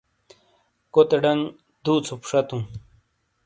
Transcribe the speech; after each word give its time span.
کوتے 0.93 1.17
ڈنگ 1.23 1.41
دُو 1.83 1.93
ژُپ 2.05 2.21
شاتُوں۔ 2.29 2.63